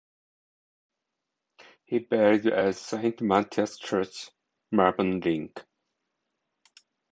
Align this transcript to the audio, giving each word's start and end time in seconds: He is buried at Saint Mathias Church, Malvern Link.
He 1.85 1.97
is 1.97 2.07
buried 2.09 2.47
at 2.47 2.75
Saint 2.75 3.21
Mathias 3.21 3.77
Church, 3.77 4.31
Malvern 4.71 5.19
Link. 5.19 5.63